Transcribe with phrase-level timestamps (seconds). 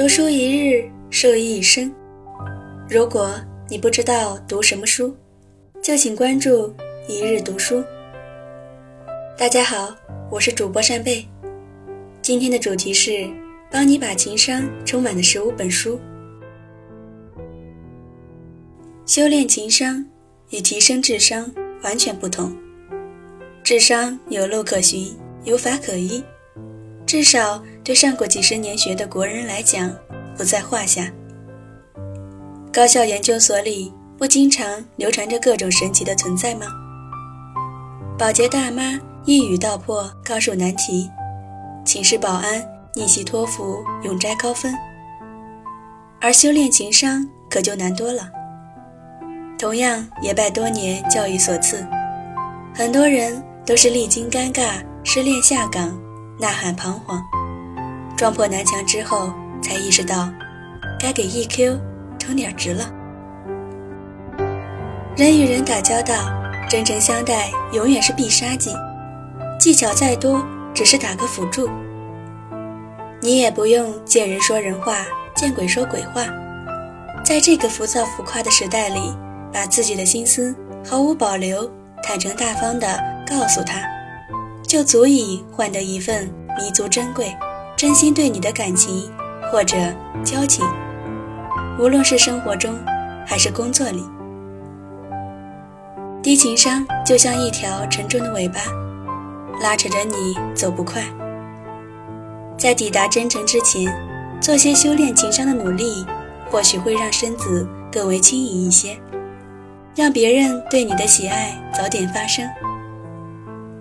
[0.00, 1.94] 读书一日，受益一生。
[2.88, 3.38] 如果
[3.68, 5.14] 你不知道读什么书，
[5.82, 6.74] 就请关注
[7.06, 7.84] 一日读书。
[9.36, 9.94] 大家好，
[10.30, 11.28] 我是主播扇贝，
[12.22, 13.28] 今天的主题是
[13.70, 16.00] 帮你把情商充满的十五本书。
[19.04, 20.02] 修炼情商
[20.48, 22.56] 与提升智商完全不同，
[23.62, 26.24] 智商有路可循，有法可依。
[27.04, 29.90] 至少对上过几十年学的国人来讲，
[30.36, 31.10] 不在话下。
[32.72, 36.66] 高校研究所里不经常流传着各种神奇的存在吗？
[38.18, 41.10] 保洁大妈一语道破高数难题，
[41.84, 42.62] 寝室保安
[42.94, 44.74] 逆袭托福永摘高分。
[46.20, 48.30] 而修炼情商可就难多了。
[49.58, 51.84] 同样也拜多年教育所赐，
[52.74, 55.98] 很多人都是历经尴尬失恋下岗。
[56.38, 57.22] 呐喊彷徨，
[58.20, 59.32] 撞破南墙之后，
[59.62, 60.28] 才意识到
[60.98, 61.80] 该给 EQ
[62.18, 62.84] 充点值了。
[65.16, 66.30] 人与人打交道，
[66.68, 68.74] 真诚相待永远是必杀技，
[69.58, 71.66] 技巧再多，只是打个辅助。
[73.22, 76.26] 你也不用见人说人话，见鬼说鬼话，
[77.24, 79.00] 在这个浮躁浮夸的时代里，
[79.50, 80.54] 把自己的心思
[80.86, 81.70] 毫无保留、
[82.02, 82.86] 坦诚大方地
[83.26, 83.80] 告诉他。
[84.68, 87.34] 就足以换得一份弥足珍贵、
[87.80, 89.10] 真心对你的感情
[89.50, 89.74] 或者
[90.22, 90.62] 交情，
[91.78, 92.78] 无论是生活中
[93.26, 94.04] 还是工作里。
[96.22, 98.60] 低情商就像一条沉重的尾巴，
[99.62, 101.02] 拉扯着你走不快。
[102.58, 103.90] 在抵达真诚之前，
[104.42, 106.04] 做些修炼情商的努力，
[106.50, 108.94] 或许会让身子更为轻盈一些，
[109.96, 112.46] 让别人对你的喜爱早点发生。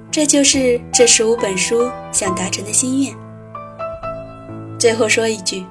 [0.10, 3.19] 这就是这十五本书想达成的心愿。
[4.80, 5.66] 最后说一句，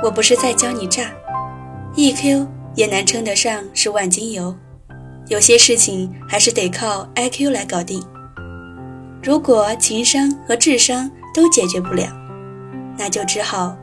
[0.00, 1.10] 我不是在教你诈
[1.96, 4.54] ，EQ 也难称得上是万金油，
[5.26, 8.00] 有些事情还是得靠 IQ 来搞定。
[9.24, 12.06] 如果情商和智商都解决不了，
[12.96, 13.76] 那就只好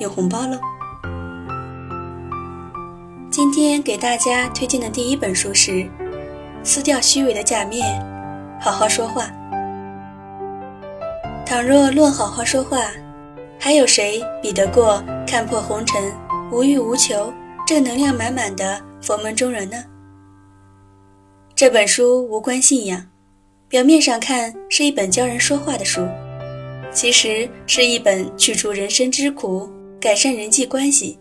[0.00, 0.58] 用红包喽。
[3.30, 5.72] 今天给大家推荐的第一本书是
[6.64, 7.86] 《撕掉虚伪的假面》。
[8.58, 9.26] 好好说话。
[11.44, 12.78] 倘若论好好说话，
[13.58, 16.12] 还有谁比得过看破红尘、
[16.52, 17.32] 无欲无求、
[17.66, 19.76] 正能量满满的佛门中人呢？
[21.54, 23.04] 这本书无关信仰，
[23.68, 26.06] 表面上看是一本教人说话的书，
[26.92, 29.68] 其实是一本去除人生之苦、
[30.00, 31.18] 改善人际关系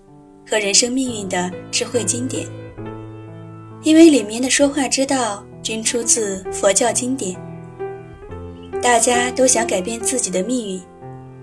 [0.49, 2.47] 和人生命运的智慧经典。
[3.83, 5.43] 因为里面的说话之道。
[5.63, 7.35] 均出自佛教经典。
[8.81, 10.81] 大家都想改变自己的命运，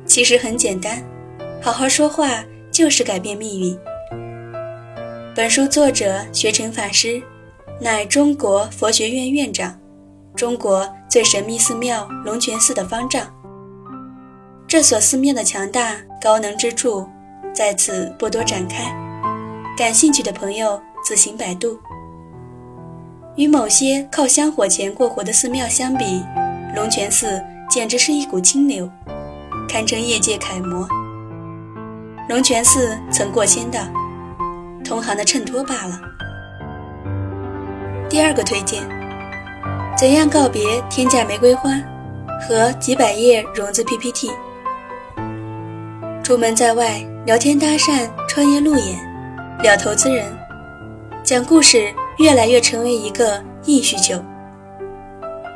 [0.06, 1.02] 其实很简单，
[1.62, 3.78] 好好说话就是改变命运。
[5.34, 7.22] 本书作者学成法师，
[7.80, 9.78] 乃中国佛学院院长，
[10.36, 13.26] 中国最神秘寺庙龙泉寺的方丈。
[14.68, 17.08] 这所寺庙的强大高能之处，
[17.54, 18.84] 在此不多展开，
[19.76, 21.78] 感兴趣的朋友自行百度。
[23.36, 26.22] 与某些靠香火钱过活的寺庙相比，
[26.76, 28.88] 龙泉寺简直是一股清流，
[29.68, 30.86] 堪称业界楷模。
[32.28, 33.80] 龙泉寺曾过千道，
[34.84, 36.00] 同行的衬托罢了。
[38.08, 38.82] 第二个推荐：
[39.96, 41.70] 怎样告别天价玫瑰花
[42.48, 44.30] 和几百页融资 PPT？
[46.22, 48.98] 出门在外，聊天搭讪，创业路演，
[49.62, 50.26] 聊投资人，
[51.22, 51.92] 讲故事。
[52.18, 54.14] 越来越成为一个硬需求。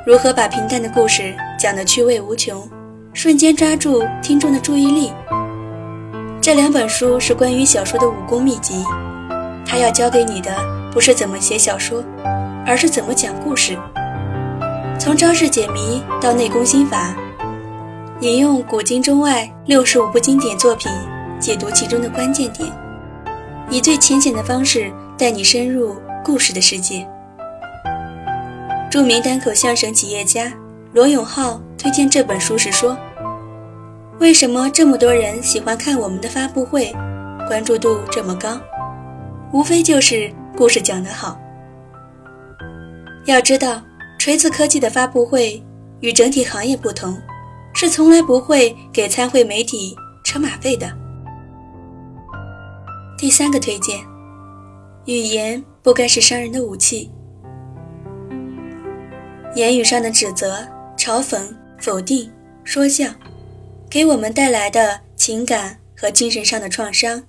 [0.05, 2.69] 如何把平淡的故事讲得趣味无穷，
[3.19, 5.13] 瞬间抓住听众的注意力？
[6.41, 8.85] 这两本书是关于小说的武功秘籍。
[9.67, 10.55] 他要教给你的
[10.93, 12.01] 不是怎么写小说，
[12.65, 13.77] 而是怎么讲故事。
[15.01, 17.13] 从招式解谜到内功心法，
[18.21, 20.89] 引用古今中外六十五部经典作品，
[21.41, 22.71] 解读其中的关键点，
[23.69, 25.97] 以最浅显的方式带你深入。
[26.25, 27.05] 故事的世界。
[28.89, 30.53] 著名单口相声企业家
[30.93, 32.97] 罗永浩推荐这本书时说
[34.21, 36.93] ：“为什么这么多人喜欢看我们的发布会，
[37.47, 38.61] 关注度这么高？
[39.53, 41.41] 无非就是故事讲得好。
[43.27, 43.81] 要知道，
[44.19, 45.65] 锤子科技的发布会
[46.01, 47.17] 与整体行业不同，
[47.73, 49.95] 是从来不会给参会媒体
[50.25, 50.93] 车马费的。”
[53.17, 54.01] 第三个推荐。
[55.05, 57.11] 语言不该是伤人的武器。
[59.55, 60.59] 言语上的指责、
[60.99, 61.41] 嘲讽、
[61.79, 62.31] 否定、
[62.63, 63.07] 说教，
[63.91, 67.23] 给我们带来的情感和精神上的创伤，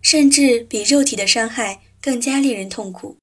[0.00, 3.16] 甚至比肉体的伤害更加令人痛苦。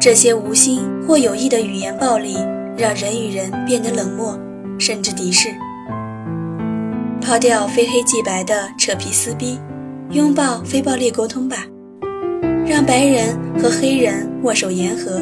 [0.00, 2.36] 这些无心或有意的语言暴力，
[2.76, 4.38] 让人与人变得冷漠，
[4.78, 5.48] 甚至敌视。
[7.20, 9.58] 抛掉非黑即白的扯皮撕逼，
[10.10, 11.66] 拥抱非暴力沟通吧，
[12.64, 15.20] 让白人和黑人握手言和。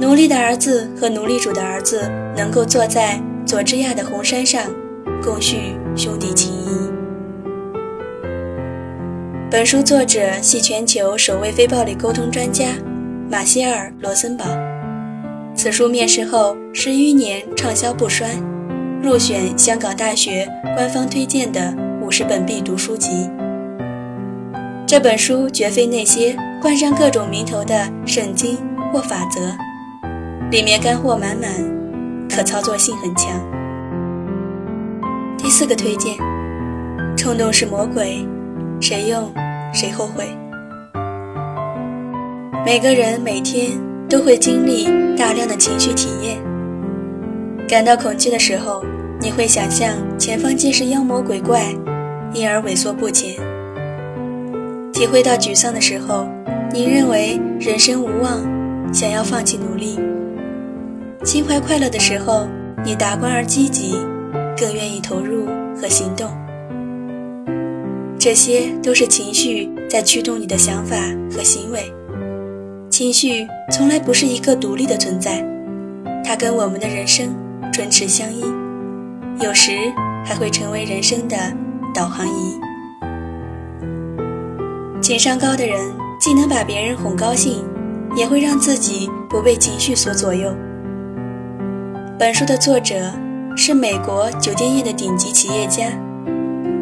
[0.00, 4.64] 奴隶的儿子和奴隶主的儿子能够坐在佐治亚的红山上，
[5.22, 6.90] 共叙兄弟情谊。
[9.48, 12.70] 本书作者系全球首位非暴力沟通专家
[13.30, 14.44] 马歇尔·罗森堡。
[15.54, 18.26] 此书面世后十余年畅销不衰，
[19.00, 20.44] 入选香港大学
[20.74, 21.72] 官方推荐的
[22.02, 23.30] 五十本必读书籍。
[24.88, 28.58] 这本书绝非那些冠上各种名头的圣经
[28.92, 29.40] 或法则。
[30.50, 31.50] 里面干货满满，
[32.36, 33.32] 可操作性很强。
[35.38, 36.18] 第四个推荐：
[37.16, 38.28] 冲动是魔鬼，
[38.78, 39.32] 谁用
[39.72, 40.26] 谁后悔。
[42.66, 43.70] 每个人每天
[44.06, 44.84] 都会经历
[45.16, 46.36] 大量的情绪体验。
[47.66, 48.84] 感到恐惧的时候，
[49.18, 49.88] 你会想象
[50.18, 51.74] 前方尽是妖魔鬼怪，
[52.34, 53.34] 因而萎缩不前；
[54.92, 56.28] 体会到沮丧的时候，
[56.70, 58.42] 你认为人生无望，
[58.92, 59.98] 想要放弃努力。
[61.26, 62.46] 心怀快乐的时候，
[62.84, 63.96] 你达观而积极，
[64.56, 65.44] 更愿意投入
[65.74, 66.30] 和行动。
[68.16, 70.96] 这些都是情绪在驱动你的想法
[71.28, 71.92] 和行为。
[72.88, 75.44] 情绪从来不是一个独立的存在，
[76.24, 77.34] 它跟我们的人生
[77.72, 78.44] 唇齿相依，
[79.40, 79.72] 有时
[80.24, 81.36] 还会成为人生的
[81.92, 82.56] 导航仪。
[85.02, 85.76] 情商高的人
[86.20, 87.64] 既能把别人哄高兴，
[88.16, 90.54] 也会让自己不被情绪所左右。
[92.18, 93.12] 本书的作者
[93.58, 95.90] 是美国酒店业的顶级企业家，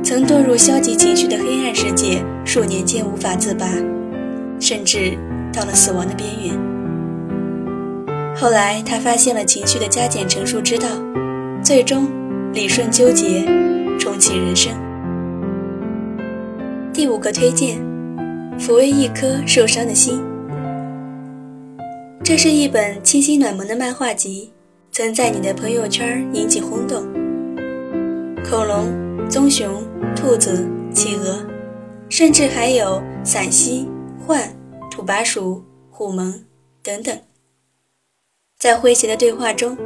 [0.00, 3.66] 曾堕入消极情绪的黑暗世界，数年间无法自拔，
[4.60, 5.18] 甚至
[5.52, 6.56] 到了死亡的边缘。
[8.36, 10.86] 后来他发现了情绪的加减乘数之道，
[11.64, 12.08] 最终
[12.52, 13.44] 理顺纠结，
[13.98, 14.72] 重启人生。
[16.92, 17.76] 第五个推荐：
[18.56, 20.22] 抚慰一颗受伤的心。
[22.22, 24.52] 这是一本清新暖萌的漫画集。
[24.94, 27.02] 曾在你的朋友圈引起轰动。
[28.48, 29.82] 恐龙、棕熊、
[30.14, 31.44] 兔子、企鹅，
[32.08, 33.88] 甚至还有伞蜥、
[34.24, 34.46] 獾、
[34.92, 35.60] 土拨鼠、
[35.90, 36.32] 虎獴
[36.80, 37.18] 等等，
[38.56, 39.76] 在诙谐的对话中，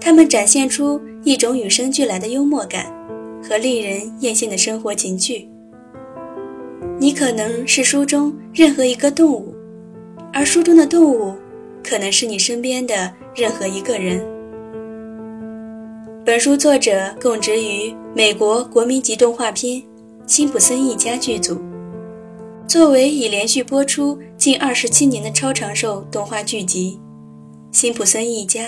[0.00, 2.92] 他们展现出一种与生俱来的幽默感
[3.48, 5.48] 和令人艳羡的生活情趣。
[6.98, 9.54] 你可能是书中任何一个动物，
[10.32, 11.36] 而书中的动物
[11.84, 14.20] 可能是你身边的任何一个人。
[16.26, 19.80] 本书作者供职于美国国民级动画片
[20.26, 21.62] 《辛普森一家》剧组。
[22.66, 26.98] 作为已连续播出近二十七年的超长寿动画剧集，
[27.78, 28.62] 《辛普森一家》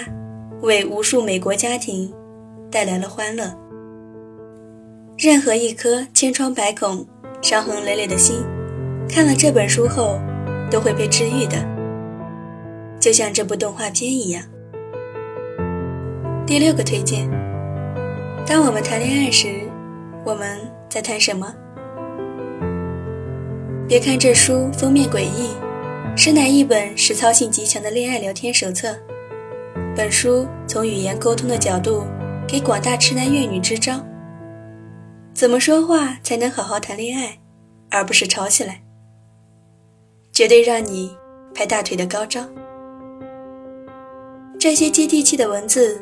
[0.61, 2.15] 为无数美国家庭
[2.71, 3.53] 带来了欢乐。
[5.17, 7.05] 任何一颗千疮百孔、
[7.43, 8.37] 伤痕累累的心，
[9.09, 10.17] 看了这本书后
[10.71, 11.57] 都会被治愈的，
[13.01, 14.45] 就像这部动画片一样。
[16.47, 17.29] 第六个推荐。
[18.49, 19.61] 当我们谈恋爱时，
[20.25, 21.55] 我们在谈什么？
[23.87, 25.51] 别看这书封面诡异，
[26.17, 28.97] 是乃一本实操性极强的恋爱聊天手册。
[29.95, 32.07] 本书从语言沟通的角度，
[32.47, 34.01] 给广大痴男怨女支招：
[35.35, 37.39] 怎么说话才能好好谈恋爱，
[37.91, 38.81] 而不是吵起来？
[40.33, 41.15] 绝对让你
[41.55, 42.49] 拍大腿的高招。
[44.59, 46.01] 这些接地气的文字，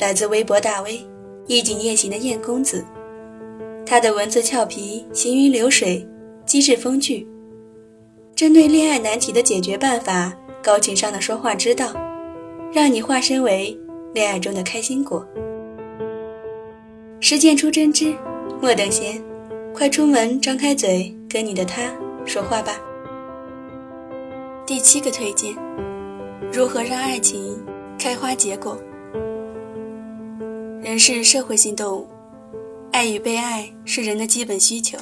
[0.00, 1.13] 来自微博大 V。
[1.46, 2.84] 衣锦夜行的燕公子，
[3.84, 6.06] 他的文字俏皮，行云流水，
[6.46, 7.26] 机智风趣。
[8.34, 10.32] 针对恋爱难题的解决办法，
[10.62, 11.92] 高情商的说话之道，
[12.72, 13.78] 让你化身为
[14.14, 15.26] 恋爱中的开心果。
[17.20, 18.14] 实践出真知，
[18.60, 19.22] 莫等闲，
[19.74, 21.82] 快出门，张开嘴，跟你的他
[22.24, 22.80] 说话吧。
[24.66, 25.54] 第七个推荐：
[26.50, 27.62] 如何让爱情
[27.98, 28.78] 开花结果。
[30.84, 32.06] 人是社会性动物，
[32.92, 34.98] 爱与被爱是人的基本需求。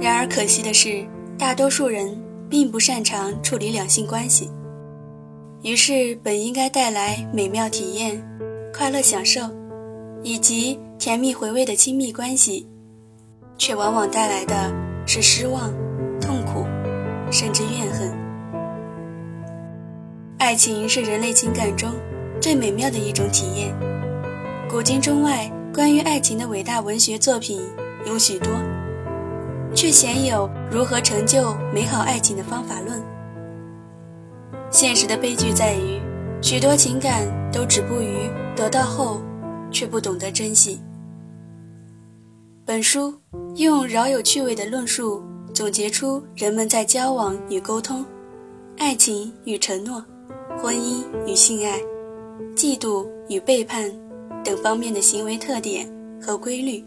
[0.00, 1.04] 然而可惜的是，
[1.36, 2.18] 大多数人
[2.48, 4.50] 并不擅长处理两性关系。
[5.60, 8.26] 于是，本应该带来美妙体验、
[8.72, 9.42] 快乐享受
[10.22, 12.66] 以及甜蜜回味的亲密关系，
[13.58, 14.72] 却往往带来的
[15.06, 15.70] 是失望、
[16.22, 16.64] 痛苦，
[17.30, 18.10] 甚至怨恨。
[20.38, 21.92] 爱情是人类情感中
[22.40, 23.93] 最美妙的一种体验。
[24.74, 27.62] 古今中外关于爱情的伟大文学作品
[28.08, 28.50] 有许多，
[29.72, 33.00] 却鲜有如何成就美好爱情的方法论。
[34.72, 36.00] 现实的悲剧在于，
[36.42, 39.20] 许多情感都止步于得到后，
[39.70, 40.80] 却不懂得珍惜。
[42.66, 43.14] 本书
[43.54, 45.22] 用饶有趣味的论述
[45.54, 48.04] 总结出人们在交往与沟通、
[48.76, 50.04] 爱情与承诺、
[50.60, 51.78] 婚姻与性爱、
[52.56, 53.88] 嫉妒与背叛
[54.44, 56.84] 等方面的行为特点和规律，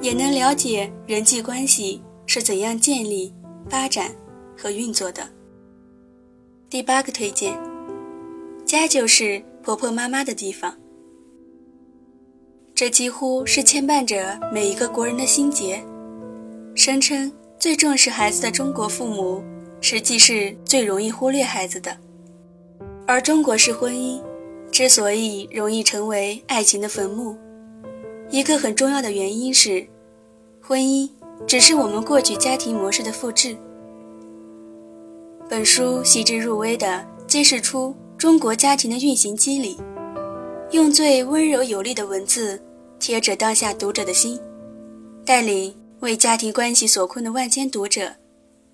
[0.00, 3.34] 也能了解人际关系是怎样建立、
[3.68, 4.14] 发展
[4.56, 5.26] 和运作的。
[6.68, 7.58] 第八个推荐：
[8.66, 10.74] 家就是婆婆妈妈的地方。
[12.74, 15.82] 这几乎是牵绊着每一个国人的心结。
[16.74, 19.42] 声称最重视孩子的中国父母，
[19.80, 21.96] 实际是最容易忽略孩子的。
[23.06, 24.20] 而中国式婚姻
[24.74, 27.36] 之所以容易成为爱情的坟墓，
[28.28, 29.86] 一个很重要的原因是，
[30.60, 31.08] 婚姻
[31.46, 33.56] 只是我们过去家庭模式的复制。
[35.48, 39.78] 本书细致入微地揭示出中国家庭的运行机理。
[40.72, 42.60] 用最温柔有力的文字
[42.98, 44.40] 贴着当下读者的心，
[45.24, 48.12] 带领为家庭关系所困的万千读者，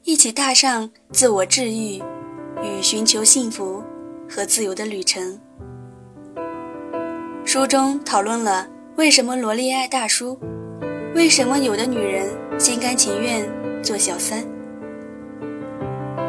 [0.05, 2.03] 一起踏上自我治愈
[2.63, 3.83] 与寻求幸福
[4.27, 5.39] 和自由的旅程。
[7.53, 8.65] 书中讨论了
[8.97, 10.39] 为什么萝莉爱大叔，
[11.17, 12.31] 为什么有的女人
[12.61, 13.45] 心甘情愿
[13.83, 14.45] 做小三。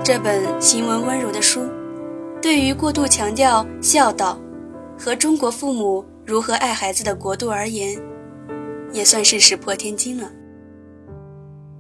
[0.04, 1.62] 这本行文温柔的书，
[2.42, 4.36] 对于过度强调孝道。
[4.98, 8.01] 和中国父母如何爱孩子的国度而言，
[8.92, 10.32] 也算是石破天惊了。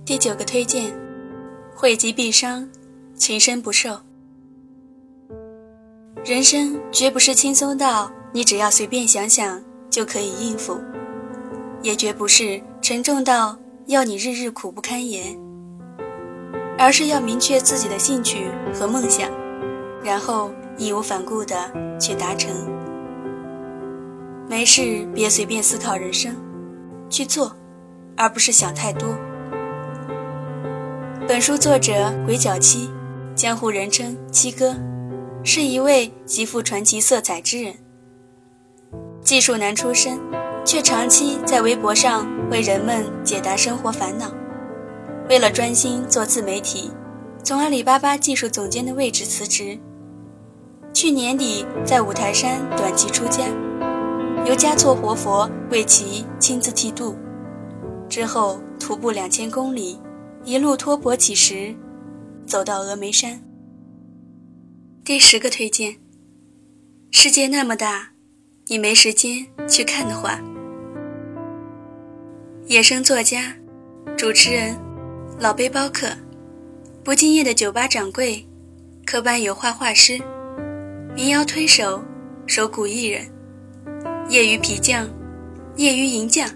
[0.05, 0.93] 第九个推荐：
[1.73, 2.69] 惠及必伤，
[3.15, 3.97] 情深不寿。
[6.23, 10.79] 人生绝不是轻松到你只要随便想想就可以应付，
[11.81, 13.57] 也绝不是沉重到
[13.87, 15.37] 要你日日苦不堪言，
[16.77, 19.29] 而是要明确自己的兴趣和梦想，
[20.01, 21.55] 然后义无反顾地
[21.99, 22.49] 去达成。
[24.47, 26.33] 没事，别随便思考人生，
[27.09, 27.53] 去做，
[28.15, 29.09] 而不是想太多。
[31.27, 32.89] 本书作者鬼脚七，
[33.35, 34.73] 江湖人称七哥，
[35.43, 37.75] 是一位极富传奇色彩之人。
[39.23, 40.19] 技术男出身，
[40.65, 44.31] 却长期在微博上为人们解答生活烦恼。
[45.29, 46.91] 为了专心做自媒体，
[47.43, 49.77] 从阿里巴巴技术总监的位置辞职。
[50.93, 53.45] 去年底在五台山短期出家。
[54.45, 57.15] 由嘉措活佛为其亲自剃度，
[58.09, 59.99] 之后徒步两千公里，
[60.43, 61.75] 一路托钵乞食，
[62.45, 63.39] 走到峨眉山。
[65.03, 65.97] 第十个推荐：
[67.11, 68.10] 世界那么大，
[68.67, 70.39] 你没时间去看的话。
[72.67, 73.53] 野生作家、
[74.17, 74.77] 主持人、
[75.39, 76.07] 老背包客、
[77.03, 78.47] 不敬业的酒吧掌柜、
[79.05, 80.21] 科班油画画师、
[81.15, 82.03] 民谣推手、
[82.45, 83.29] 手鼓艺人。
[84.29, 85.09] 业余皮匠，
[85.75, 86.49] 业余银匠，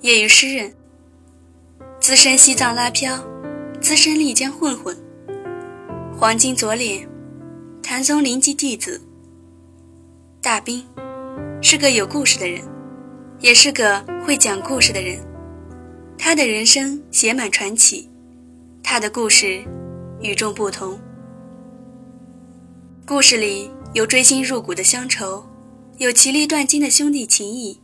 [0.00, 0.72] 业余诗人，
[2.00, 3.22] 资深西藏拉漂，
[3.82, 4.96] 资深丽江混混，
[6.16, 7.06] 黄金左脸，
[7.82, 8.98] 谭松临级弟子。
[10.40, 10.82] 大兵，
[11.64, 12.60] 是个有故事的人，
[13.38, 15.24] 也是个会讲故事的人。
[16.18, 18.10] 他的人生写满传奇，
[18.82, 19.64] 他的故事
[20.20, 20.98] 与众不同。
[23.06, 25.42] 故事里有锥心入骨的乡愁。
[25.98, 27.78] 有其利断金的兄弟情谊，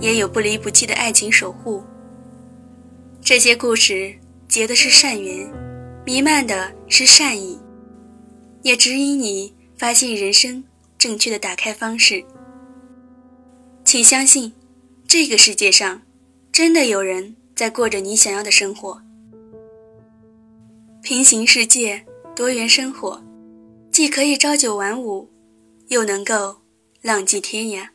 [0.00, 1.84] 也有不离不弃的爱情守护。
[3.20, 4.12] 这些故事
[4.48, 5.48] 结的是善缘，
[6.04, 7.60] 弥漫的是善意，
[8.62, 10.64] 也指引你发现人生
[10.98, 12.24] 正确的打开方式。
[13.94, 14.52] 请相信，
[15.06, 16.02] 这个世界上
[16.50, 19.00] 真的有人在过着你想要的生活。
[21.00, 23.22] 平行世界，多元生活，
[23.92, 25.30] 既可以朝九晚五，
[25.90, 26.56] 又能够。
[27.02, 27.88] 浪迹天涯。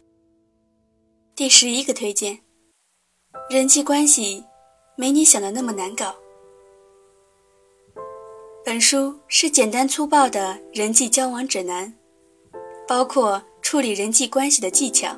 [1.36, 2.40] 第十一个推荐：
[3.50, 4.46] 人际关系
[4.96, 6.16] 没你想的那么难搞。
[8.64, 11.94] 本书是简单粗暴的人际交往指南，
[12.88, 15.14] 包括处理人际关系的技巧，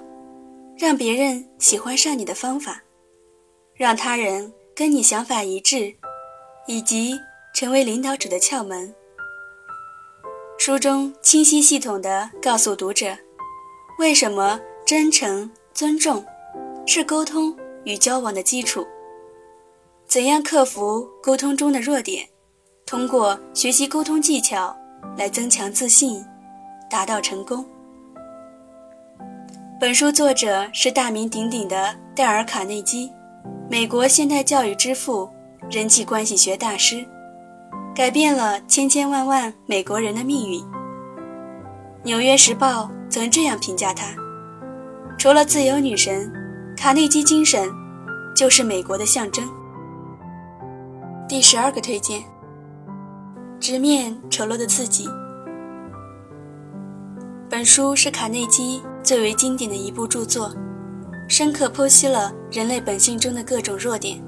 [0.82, 2.82] 让别人喜欢上你的方法，
[3.76, 5.94] 让他人跟你想法一致，
[6.66, 7.14] 以及
[7.54, 8.92] 成为领导者的窍门。
[10.58, 13.16] 书中清晰系统地告诉读者。
[14.00, 16.26] 为什么真诚、尊重
[16.88, 18.84] 是沟通与交往的基础？
[20.08, 22.28] 怎样克服沟通中的弱点？
[22.88, 24.76] 通过学习沟通技巧
[25.16, 26.26] 来增强自信，
[26.90, 27.64] 达到成功。
[29.82, 33.12] 本书作者是大名鼎鼎的戴尔·卡内基，
[33.68, 35.28] 美国现代教育之父、
[35.72, 37.04] 人际关系学大师，
[37.96, 40.62] 改变了千千万万美国人的命运。
[42.04, 44.06] 《纽约时报》曾这样评价他：
[45.18, 46.32] 除了自由女神，
[46.78, 47.68] 卡内基精神
[48.36, 49.44] 就是美国的象征。
[51.28, 52.22] 第十二个推荐：
[53.60, 55.10] 直面丑陋的自己。
[57.50, 60.54] 本书是卡内基最为经典的一部著作，
[61.28, 64.22] 深刻剖析了人类本性中的各种弱点，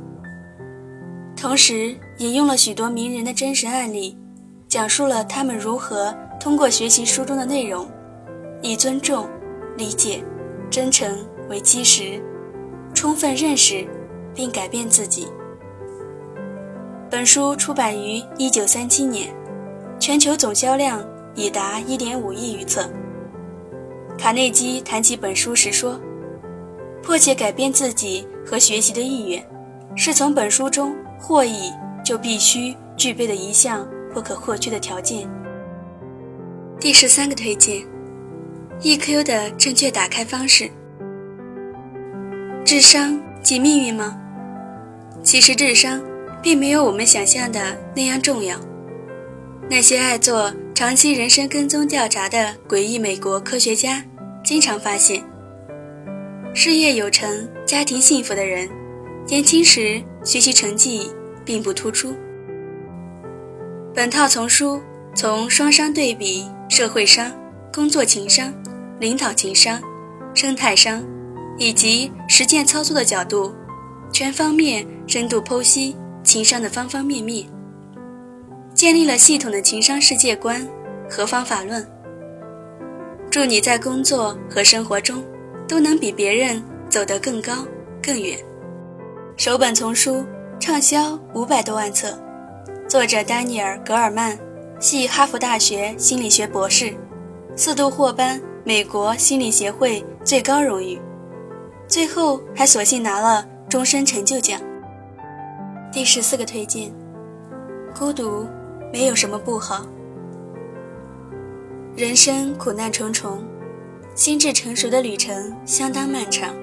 [1.35, 4.17] 同时引用了许多名人的真实案例，
[4.67, 7.87] 讲述了他们如何通过学习书中的内容，
[8.61, 9.29] 以尊重、
[9.77, 10.23] 理解、
[10.71, 12.21] 真诚为基石，
[12.93, 13.87] 充分认识
[14.33, 15.27] 并改变自己。
[17.11, 19.35] 本书出版于1937年，
[19.99, 22.89] 全球总销量已达1.5亿余册。
[24.17, 25.99] 卡内基谈起本书时说
[27.03, 29.45] ：“迫切改变自己和学习的意愿，
[29.95, 31.71] 是从本书中获益
[32.05, 35.27] 就必须具备的一项不可或缺的条件。”
[36.79, 37.83] 第十三个推荐
[38.81, 40.69] ：EQ 的正确打开方式。
[42.65, 44.17] 智商即命运吗？
[45.21, 46.01] 其实智商
[46.41, 48.57] 并没有我们想象的那样重要。
[49.69, 54.03] 那些爱做长期人生跟踪调查的诡异美国科学家，
[54.43, 55.23] 经常发现，
[56.53, 58.69] 事业有成、家庭幸福的人，
[59.27, 61.09] 年轻时学习成绩
[61.45, 62.13] 并不突出。
[63.95, 64.81] 本套丛书
[65.15, 67.31] 从双商对比、社会商、
[67.73, 68.53] 工作情商、
[68.99, 69.81] 领导情商、
[70.35, 71.03] 生态商，
[71.57, 73.53] 以及实践操作的角度，
[74.11, 77.47] 全方面深度剖析情商的方方面面。
[78.83, 80.67] 建立了系统的情商世界观
[81.09, 81.87] 和方法论，
[83.31, 85.23] 祝你在工作和生活中
[85.65, 87.65] 都能比别人走得更高
[88.01, 88.37] 更远。
[89.37, 90.25] 首本丛书
[90.59, 92.21] 畅销五百多万册，
[92.85, 94.37] 作者丹尼尔·格尔曼
[94.81, 96.93] 系哈佛大学心理学博士，
[97.55, 100.99] 四度获颁美国心理协会最高荣誉，
[101.87, 104.59] 最后还索性拿了终身成就奖。
[105.89, 106.93] 第十四个推荐：
[107.97, 108.45] 孤独。
[108.93, 109.83] 没有什么不好。
[111.95, 113.43] 人生苦难重重，
[114.13, 116.53] 心智成熟的旅程相当漫长。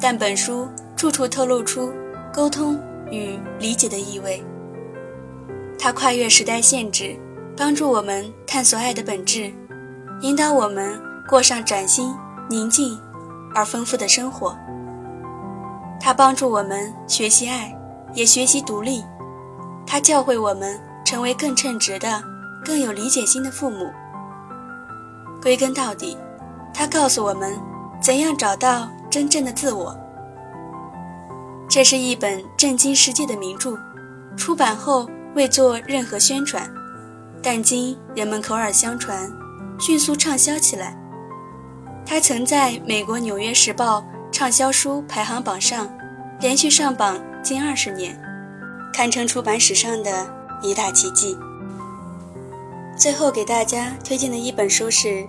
[0.00, 1.92] 但本书处处透露出
[2.32, 4.40] 沟通与理解的意味。
[5.76, 7.16] 它跨越时代限制，
[7.56, 9.52] 帮助我们探索爱的本质，
[10.20, 10.96] 引导我们
[11.28, 12.14] 过上崭新、
[12.48, 12.96] 宁静
[13.52, 14.56] 而丰富的生活。
[16.00, 17.76] 它帮助我们学习爱，
[18.14, 19.02] 也学习独立。
[19.84, 20.80] 它教会我们。
[21.12, 22.24] 成为更称职的、
[22.64, 23.92] 更有理解心的父母。
[25.42, 26.16] 归根到底，
[26.72, 27.54] 他告诉我们
[28.00, 29.94] 怎样找到真正的自我。
[31.68, 33.76] 这是一本震惊世界的名著，
[34.38, 36.66] 出版后未做任何宣传，
[37.42, 39.30] 但今人们口耳相传，
[39.78, 40.96] 迅速畅销起来。
[42.06, 44.00] 它曾在美国《纽约时报》
[44.32, 45.92] 畅销书排行榜上
[46.40, 48.18] 连续上榜近二十年，
[48.94, 50.41] 堪称出版史上的。
[50.62, 51.36] 一大奇迹。
[52.96, 55.08] 最后给大家推荐的一本书是《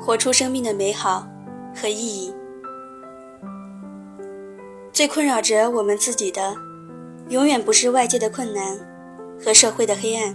[0.00, 1.26] 活出生命的美好
[1.74, 2.32] 和意义》。
[4.92, 6.56] 最困扰着我们自己的，
[7.28, 8.78] 永远不是外界的困难
[9.44, 10.34] 和社会的黑暗，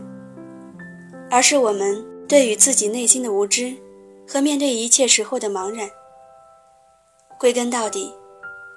[1.29, 3.75] 而是我们对于自己内心的无知
[4.27, 5.89] 和面对一切时候的茫然。
[7.39, 8.13] 归根到底，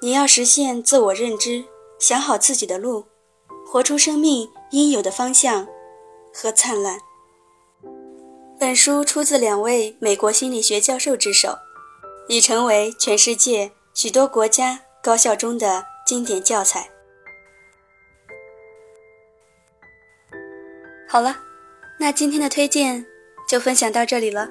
[0.00, 1.64] 你要实现自我认知，
[2.00, 3.04] 想好自己的路，
[3.70, 4.48] 活出生命。
[4.70, 5.66] 应有的方向
[6.32, 6.98] 和灿烂。
[8.58, 11.58] 本书出自两位美国心理学教授之手，
[12.28, 16.88] 已成为全世界许多国家高校中的经典教材。
[21.06, 21.36] 好了，
[21.98, 23.04] 那今天的推荐
[23.46, 24.48] 就分享到这里了。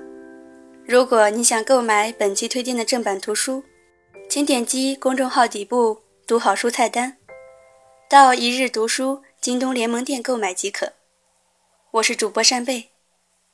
[0.87, 3.63] 如果你想购买本期推荐的正版图书，
[4.29, 7.17] 请点击公众号底部“读好书”菜单，
[8.07, 9.21] 到一日读书。
[9.45, 10.93] 京东联盟店购买即可。
[11.91, 12.89] 我是主播扇贝，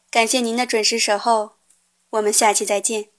[0.10, 1.58] 感谢您的准时守候，
[2.12, 3.11] 我们下期再见。